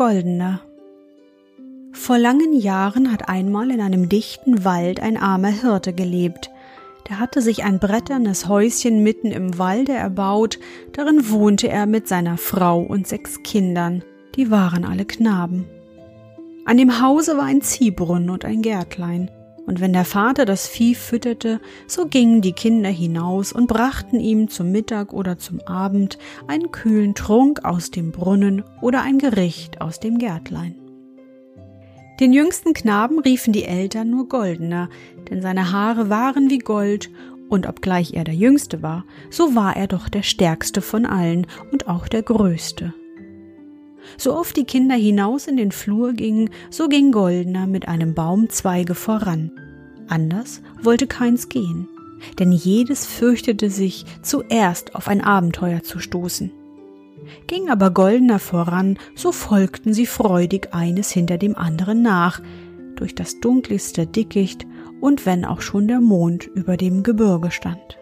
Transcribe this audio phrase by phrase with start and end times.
[0.00, 0.62] Goldener
[1.92, 6.50] Vor langen Jahren hat einmal in einem dichten Wald ein armer Hirte gelebt.
[7.10, 10.58] Der hatte sich ein bretternes Häuschen mitten im Walde erbaut,
[10.94, 14.02] darin wohnte er mit seiner Frau und sechs Kindern,
[14.36, 15.66] die waren alle Knaben.
[16.64, 19.30] An dem Hause war ein Ziehbrunnen und ein Gärtlein,
[19.66, 24.48] und wenn der Vater das Vieh fütterte, so gingen die Kinder hinaus und brachten ihm
[24.48, 30.00] zum Mittag oder zum Abend einen kühlen Trunk aus dem Brunnen oder ein Gericht aus
[30.00, 30.74] dem Gärtlein.
[32.20, 34.90] Den jüngsten Knaben riefen die Eltern nur Goldener,
[35.30, 37.10] denn seine Haare waren wie Gold,
[37.48, 41.88] und obgleich er der Jüngste war, so war er doch der Stärkste von allen und
[41.88, 42.94] auch der Größte.
[44.16, 48.94] So oft die Kinder hinaus in den Flur gingen, so ging Goldener mit einem Baumzweige
[48.94, 49.52] voran.
[50.08, 51.88] Anders wollte keins gehen,
[52.38, 56.50] denn jedes fürchtete sich, zuerst auf ein Abenteuer zu stoßen.
[57.46, 62.40] Ging aber Goldener voran, so folgten sie freudig eines hinter dem anderen nach,
[62.96, 64.66] durch das dunkelste Dickicht
[65.00, 67.99] und wenn auch schon der Mond über dem Gebirge stand.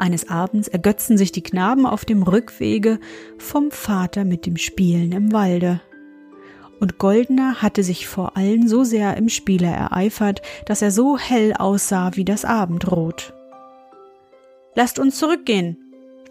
[0.00, 3.00] Eines Abends ergötzen sich die Knaben auf dem Rückwege
[3.36, 5.82] vom Vater mit dem Spielen im Walde.
[6.80, 11.52] Und Goldener hatte sich vor allen so sehr im Spiele ereifert, dass er so hell
[11.52, 13.34] aussah wie das Abendrot.
[14.74, 15.76] Lasst uns zurückgehen,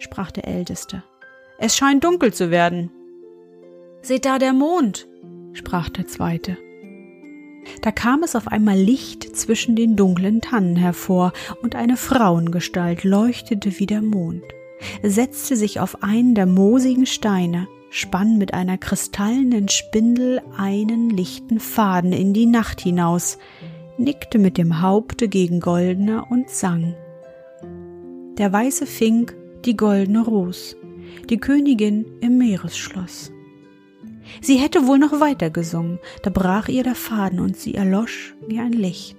[0.00, 1.04] sprach der Älteste.
[1.56, 2.90] Es scheint dunkel zu werden.
[4.02, 5.06] Seht da der Mond,
[5.52, 6.56] sprach der Zweite.
[7.82, 11.32] Da kam es auf einmal Licht zwischen den dunklen Tannen hervor,
[11.62, 14.44] und eine Frauengestalt leuchtete wie der Mond,
[15.02, 22.12] setzte sich auf einen der moosigen Steine, spann mit einer kristallenen Spindel einen lichten Faden
[22.12, 23.38] in die Nacht hinaus,
[23.98, 26.94] nickte mit dem Haupte gegen Goldner und sang.
[28.38, 30.76] Der weiße Fink, die goldene Ros,
[31.28, 33.32] die Königin im Meeresschloss.
[34.40, 38.60] Sie hätte wohl noch weiter gesungen, da brach ihr der Faden und sie erlosch wie
[38.60, 39.16] ein Licht.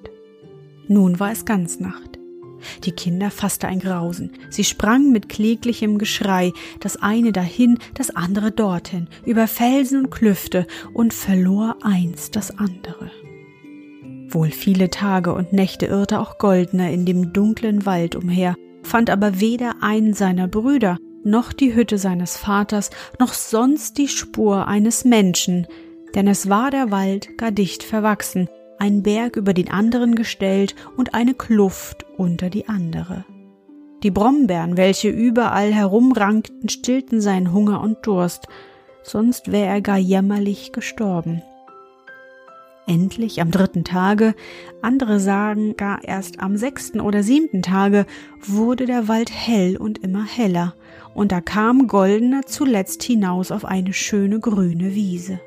[0.87, 2.19] Nun war es ganz Nacht.
[2.83, 4.33] Die Kinder fasste ein Grausen.
[4.49, 10.67] Sie sprangen mit kläglichem Geschrei, das eine dahin, das andere dorthin, über Felsen und Klüfte
[10.93, 13.11] und verlor eins das andere.
[14.29, 19.39] Wohl viele Tage und Nächte irrte auch Goldner in dem dunklen Wald umher, fand aber
[19.39, 22.89] weder einen seiner Brüder, noch die Hütte seines Vaters,
[23.19, 25.67] noch sonst die Spur eines Menschen,
[26.15, 28.49] denn es war der Wald gar dicht verwachsen,
[28.79, 33.25] ein Berg über den anderen gestellt und eine Kluft unter die andere.
[34.03, 38.47] Die Brombeeren, welche überall herumrankten, stillten seinen Hunger und Durst,
[39.03, 41.43] sonst wär er gar jämmerlich gestorben.
[42.87, 44.33] Endlich am dritten Tage,
[44.81, 48.05] andere sagen gar erst am sechsten oder siebten Tage,
[48.41, 50.73] wurde der Wald hell und immer heller,
[51.13, 55.39] und da kam Goldener zuletzt hinaus auf eine schöne grüne Wiese.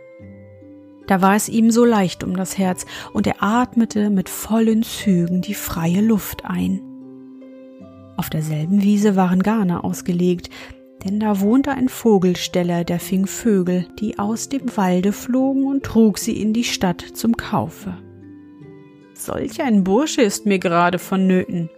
[1.07, 5.43] Da war es ihm so leicht um das Herz, und er atmete mit vollen Zügen
[5.43, 6.81] die freie Luft ein.
[8.17, 10.51] Auf derselben Wiese waren Garne ausgelegt,
[11.05, 16.19] denn da wohnte ein Vogelsteller, der fing Vögel, die aus dem Walde flogen und trug
[16.19, 17.97] sie in die Stadt zum Kaufe.
[19.13, 21.71] Solch ein Bursche ist mir gerade vonnöten,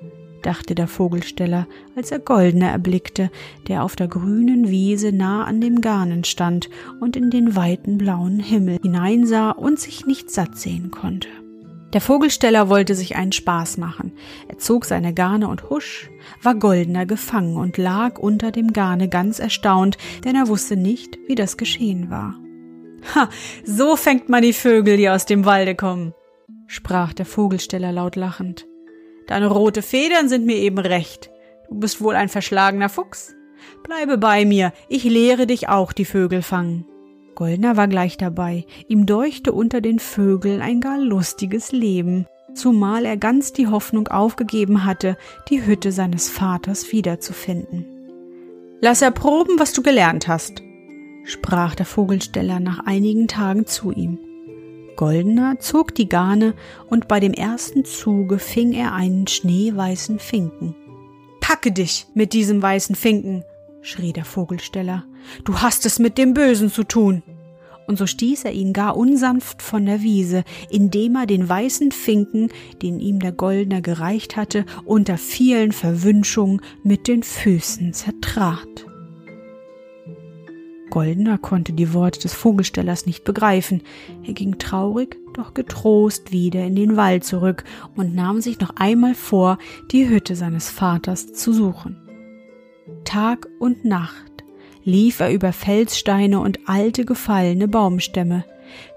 [0.42, 3.30] dachte der Vogelsteller, als er Goldner erblickte,
[3.68, 6.70] der auf der grünen Wiese nah an dem Garnen stand
[7.00, 11.28] und in den weiten blauen Himmel hineinsah und sich nicht satt sehen konnte.
[11.96, 14.12] Der Vogelsteller wollte sich einen Spaß machen.
[14.48, 16.10] Er zog seine Garne und husch,
[16.42, 21.34] war Goldner gefangen und lag unter dem Garne ganz erstaunt, denn er wusste nicht, wie
[21.34, 22.34] das geschehen war.
[23.14, 23.30] Ha,
[23.64, 26.12] so fängt man die Vögel, die aus dem Walde kommen,
[26.66, 28.66] sprach der Vogelsteller laut lachend.
[29.26, 31.30] Deine rote Federn sind mir eben recht.
[31.70, 33.34] Du bist wohl ein verschlagener Fuchs.
[33.84, 36.84] Bleibe bei mir, ich lehre dich auch die Vögel fangen.
[37.36, 43.18] Goldner war gleich dabei, ihm deuchte unter den Vögeln ein gar lustiges Leben, zumal er
[43.18, 45.16] ganz die Hoffnung aufgegeben hatte,
[45.50, 47.84] die Hütte seines Vaters wiederzufinden.
[48.80, 50.62] Lass erproben, was du gelernt hast,
[51.24, 54.18] sprach der Vogelsteller nach einigen Tagen zu ihm.
[54.96, 56.54] Goldener zog die Garne
[56.88, 60.74] und bei dem ersten Zuge fing er einen schneeweißen Finken.
[61.40, 63.44] Packe dich mit diesem weißen Finken,
[63.86, 65.04] schrie der Vogelsteller.
[65.44, 67.22] Du hast es mit dem Bösen zu tun.
[67.86, 72.48] Und so stieß er ihn gar unsanft von der Wiese, indem er den weißen Finken,
[72.82, 78.86] den ihm der Goldner gereicht hatte, unter vielen Verwünschungen mit den Füßen zertrat.
[80.90, 83.82] Goldener konnte die Worte des Vogelstellers nicht begreifen.
[84.24, 87.62] Er ging traurig, doch getrost wieder in den Wald zurück
[87.94, 89.58] und nahm sich noch einmal vor,
[89.92, 92.05] die Hütte seines Vaters zu suchen.
[93.04, 94.44] Tag und Nacht
[94.84, 98.44] lief er über Felssteine und alte gefallene Baumstämme,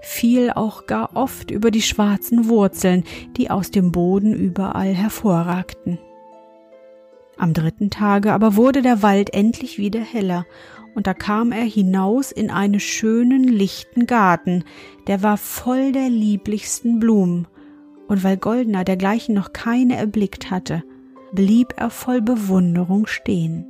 [0.00, 3.04] fiel auch gar oft über die schwarzen Wurzeln,
[3.36, 5.98] die aus dem Boden überall hervorragten.
[7.36, 10.46] Am dritten Tage aber wurde der Wald endlich wieder heller,
[10.94, 14.64] und da kam er hinaus in einen schönen, lichten Garten,
[15.06, 17.48] der war voll der lieblichsten Blumen,
[18.06, 20.84] und weil Goldner dergleichen noch keine erblickt hatte,
[21.32, 23.69] blieb er voll Bewunderung stehen.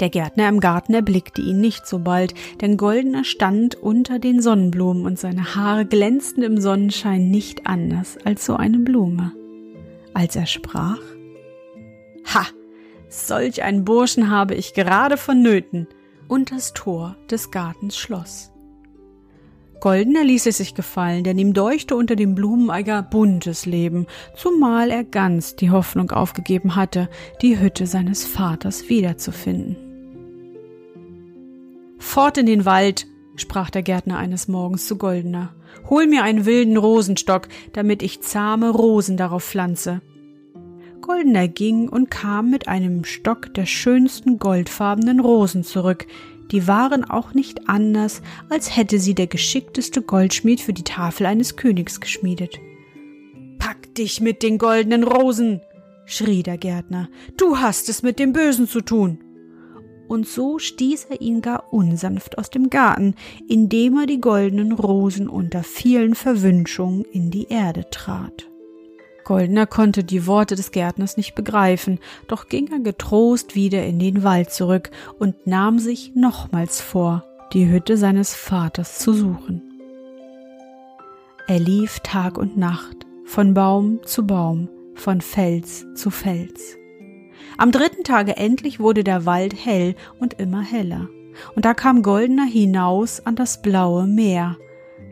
[0.00, 5.04] Der Gärtner im Garten erblickte ihn nicht so bald, denn Goldner stand unter den Sonnenblumen
[5.04, 9.32] und seine Haare glänzten im Sonnenschein nicht anders als so eine Blume.
[10.14, 11.00] Als er sprach,
[12.34, 12.46] Ha,
[13.08, 15.88] solch einen Burschen habe ich gerade vonnöten,
[16.28, 18.52] und das Tor des Gartens schloss.
[19.80, 25.04] Goldener ließ es sich gefallen, denn ihm deuchte unter dem Blumeneiger buntes Leben, zumal er
[25.04, 27.08] ganz die Hoffnung aufgegeben hatte,
[27.40, 29.87] die Hütte seines Vaters wiederzufinden.
[32.08, 33.06] Fort in den Wald,
[33.36, 35.54] sprach der Gärtner eines Morgens zu Goldener.
[35.90, 40.00] Hol mir einen wilden Rosenstock, damit ich zahme Rosen darauf pflanze.
[41.02, 46.06] Goldener ging und kam mit einem Stock der schönsten goldfarbenen Rosen zurück,
[46.50, 51.56] die waren auch nicht anders, als hätte sie der geschickteste Goldschmied für die Tafel eines
[51.56, 52.58] Königs geschmiedet.
[53.58, 55.60] Pack dich mit den goldenen Rosen,
[56.06, 59.18] schrie der Gärtner, du hast es mit dem Bösen zu tun
[60.08, 63.14] und so stieß er ihn gar unsanft aus dem Garten,
[63.48, 68.48] indem er die goldenen Rosen unter vielen Verwünschungen in die Erde trat.
[69.24, 74.24] Goldner konnte die Worte des Gärtners nicht begreifen, doch ging er getrost wieder in den
[74.24, 79.62] Wald zurück und nahm sich nochmals vor, die Hütte seines Vaters zu suchen.
[81.46, 86.76] Er lief Tag und Nacht, von Baum zu Baum, von Fels zu Fels.
[87.56, 91.08] Am dritten Tage endlich wurde der Wald hell und immer heller.
[91.54, 94.56] Und da kam Goldener hinaus an das blaue Meer.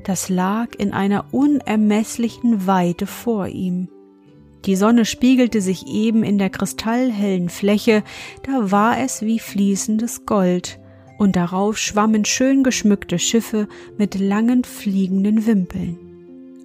[0.04, 3.88] Das lag in einer unermesslichen Weite vor ihm.
[4.64, 8.02] Die Sonne spiegelte sich eben in der kristallhellen Fläche,
[8.42, 10.80] da war es wie fließendes Gold,
[11.18, 15.98] und darauf schwammen schön geschmückte Schiffe mit langen fliegenden Wimpeln.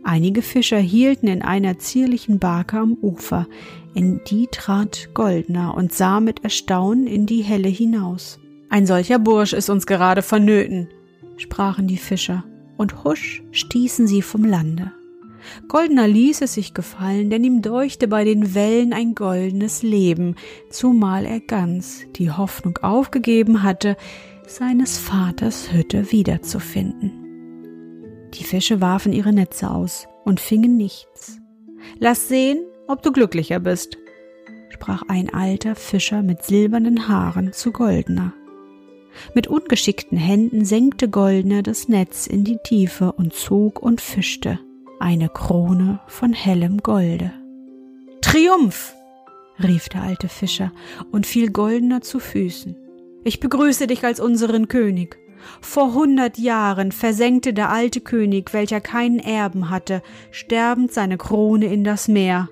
[0.04, 3.48] Einige Fischer hielten in einer zierlichen Barke am Ufer,
[3.94, 8.40] in die trat Goldner und sah mit Erstaunen in die Helle hinaus.
[8.70, 10.88] Ein solcher Bursch ist uns gerade vonnöten,
[11.38, 12.44] sprachen die Fischer,
[12.78, 14.92] und husch stießen sie vom Lande.
[15.68, 20.36] Goldner ließ es sich gefallen, denn ihm deuchte bei den Wellen ein goldenes Leben,
[20.70, 23.98] zumal er ganz die Hoffnung aufgegeben hatte,
[24.48, 27.12] seines Vaters Hütte wiederzufinden.
[28.34, 31.40] Die Fische warfen ihre Netze aus und fingen nichts.
[32.00, 32.60] Lass sehen,
[32.92, 33.98] ob du glücklicher bist,
[34.70, 38.34] sprach ein alter Fischer mit silbernen Haaren zu Goldner.
[39.34, 44.60] Mit ungeschickten Händen senkte Goldner das Netz in die Tiefe und zog und fischte
[45.00, 47.34] eine Krone von hellem Golde.
[48.22, 48.94] Triumph!
[49.62, 50.72] rief der alte Fischer
[51.12, 52.76] und fiel Goldner zu Füßen.
[53.24, 55.18] Ich begrüße dich als unseren König.
[55.60, 61.84] Vor hundert Jahren versenkte der alte König, welcher keinen Erben hatte, sterbend seine Krone in
[61.84, 62.50] das Meer,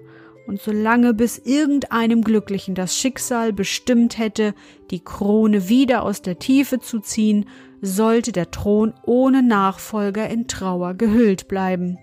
[0.50, 4.56] und solange bis irgendeinem Glücklichen das Schicksal bestimmt hätte,
[4.90, 7.46] die Krone wieder aus der Tiefe zu ziehen,
[7.84, 12.00] sollte der Thron ohne Nachfolger in Trauer gehüllt bleiben.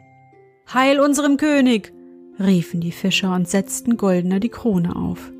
[0.72, 1.92] Heil unserem König!
[2.38, 5.32] riefen die Fischer und setzten Goldner die Krone auf.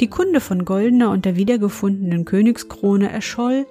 [0.00, 3.64] Die Kunde von Goldner und der wiedergefundenen Königskrone erscholl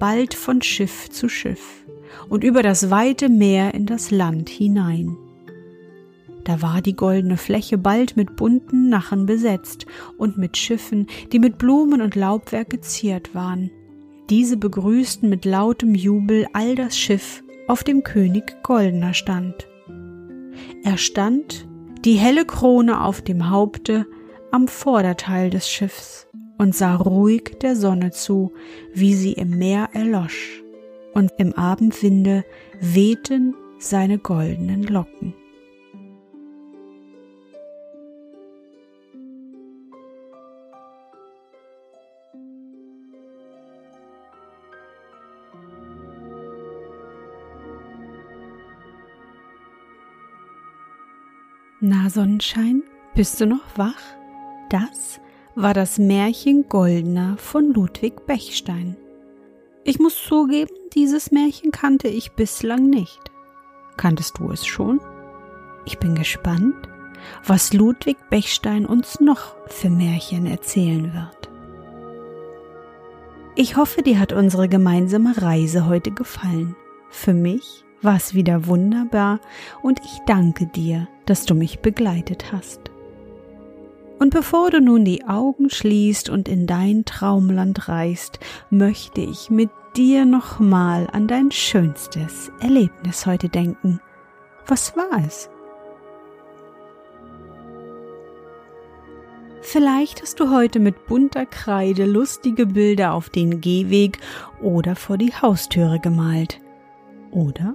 [0.00, 1.84] bald von Schiff zu Schiff
[2.28, 5.16] und über das weite Meer in das Land hinein.
[6.44, 9.86] Da war die goldene Fläche bald mit bunten Nachen besetzt
[10.18, 13.70] und mit Schiffen, die mit Blumen und Laubwerk geziert waren.
[14.30, 19.68] Diese begrüßten mit lautem Jubel all das Schiff, auf dem König Goldener stand.
[20.84, 21.66] Er stand,
[22.04, 24.06] die helle Krone auf dem Haupte,
[24.50, 26.26] am Vorderteil des Schiffs
[26.58, 28.52] und sah ruhig der Sonne zu,
[28.92, 30.62] wie sie im Meer erlosch,
[31.14, 32.44] und im Abendwinde
[32.80, 35.34] wehten seine goldenen Locken.
[51.84, 52.84] Na Sonnenschein,
[53.16, 54.00] bist du noch wach?
[54.70, 55.20] Das
[55.56, 58.96] war das Märchen Goldner von Ludwig Bechstein.
[59.82, 63.18] Ich muss zugeben, dieses Märchen kannte ich bislang nicht.
[63.96, 65.00] Kanntest du es schon?
[65.84, 66.88] Ich bin gespannt,
[67.44, 71.50] was Ludwig Bechstein uns noch für Märchen erzählen wird.
[73.56, 76.76] Ich hoffe, dir hat unsere gemeinsame Reise heute gefallen.
[77.10, 79.40] Für mich war es wieder wunderbar
[79.82, 82.90] und ich danke dir, dass du mich begleitet hast.
[84.18, 88.38] Und bevor du nun die Augen schließt und in dein Traumland reist,
[88.70, 94.00] möchte ich mit dir nochmal an dein schönstes Erlebnis heute denken.
[94.66, 95.50] Was war es?
[99.60, 104.18] Vielleicht hast du heute mit bunter Kreide lustige Bilder auf den Gehweg
[104.60, 106.60] oder vor die Haustüre gemalt.
[107.30, 107.74] Oder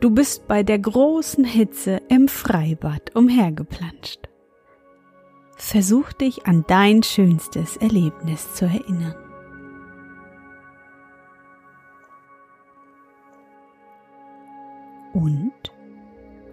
[0.00, 4.28] Du bist bei der großen Hitze im Freibad umhergeplanscht.
[5.56, 9.16] Versuch dich an dein schönstes Erlebnis zu erinnern.
[15.12, 15.52] Und?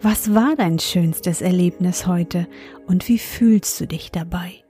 [0.01, 2.47] Was war dein schönstes Erlebnis heute
[2.87, 4.63] und wie fühlst du dich dabei?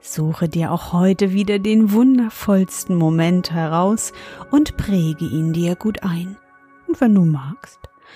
[0.00, 4.12] Suche dir auch heute wieder den wundervollsten Moment heraus
[4.50, 6.38] und präge ihn dir gut ein.
[6.86, 7.87] Und wenn du magst,